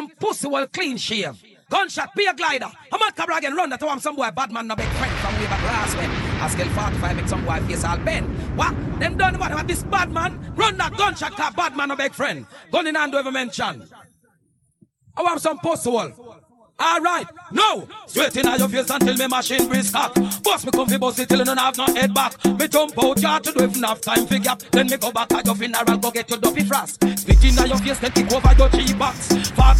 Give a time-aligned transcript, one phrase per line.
[0.00, 1.42] some pussy will clean shave.
[1.68, 2.70] Gunshot, be a glider.
[2.90, 5.34] I'm Mad Cobra again, run that one some boy bad man no big friend from
[5.34, 6.10] way back last when.
[6.10, 8.26] I scale 45 make some boy face all bend.
[8.56, 8.74] What?
[8.98, 10.54] Them done what about this bad man?
[10.56, 12.46] Run that gunshot car bad man no big friend.
[12.72, 13.86] Gun in hand do ever mention.
[15.16, 16.40] I want some pussy wall.
[16.80, 17.86] Alright, no.
[18.06, 20.14] Sweating on your face until me machine breeze cock.
[20.42, 22.42] Boss me bust it till you don't have no head back.
[22.58, 24.60] Me jump out yard to do if enough time fi gap.
[24.72, 26.94] Then me go back at your funeral, go get your duffy frost.
[27.18, 29.28] Spitting on your face, then kick over your cheap box.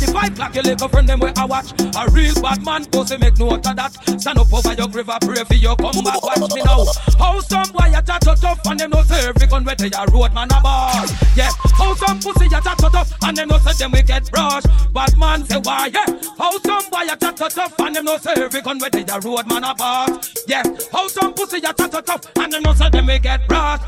[0.01, 1.73] 45 clock, your little friend them where I watch.
[1.81, 3.93] A real bad man, pussy make note of that.
[4.21, 6.85] Stand up over your grave, I pray for you come back, watch me now.
[7.19, 9.91] How some boy a chat so tough and them no say every gun where they
[9.93, 11.05] a road man a ball.
[11.37, 14.65] Yeah, how some pussy a chat so tough and them no say them get brush.
[14.93, 16.07] Bad man say why, yeah.
[16.39, 19.05] How some boy a chat so tough and them no say every gun where they
[19.05, 20.35] a road man a pass.
[20.49, 23.81] Yeah, how some pussy a chat so tough and them no say them get brought.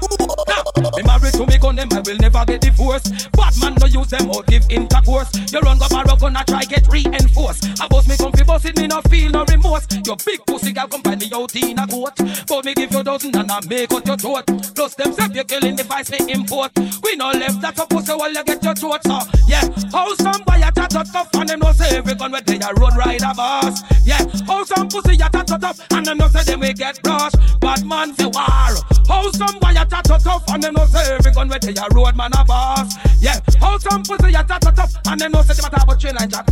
[0.46, 3.31] Now, me married to me gun them I will never get divorced.
[3.60, 5.30] Man no use them or give intercourse.
[5.52, 7.80] You run go barrow gonna try get reinforced.
[7.80, 9.86] I boss me comfy boss it me no feel no remorse.
[10.06, 12.16] Your big pussy girl come find me out in a coat.
[12.46, 14.46] But me give you dozen and I make out your throat.
[14.74, 16.72] Plus them say you killing the vice me import.
[17.02, 19.68] We no left that a pussy while you get your throat so yeah.
[19.92, 22.72] How some boy a chat up and them no say every gun where they a
[22.74, 23.82] road rider boss.
[24.04, 24.24] Yeah.
[24.46, 27.32] How some pussy a chat up and them no say them we get brush.
[27.60, 28.61] Bad man say war.
[29.08, 31.86] How some boy chat up tough and them no say every gun where they a
[31.94, 32.94] road man a boss.
[33.20, 33.38] Yeah.
[33.60, 36.14] How some pussy a chat tough and them no say them a talk about train
[36.14, 36.46] line jack.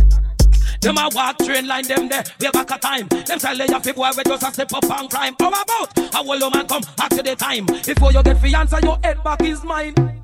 [0.81, 3.07] Them a walk train line them there, we back a time.
[3.07, 5.35] Them tell you fi boy we just a step up and climb.
[5.39, 7.65] How about a whole man come after the time?
[7.65, 10.20] Before you get fiance, your head back is mine.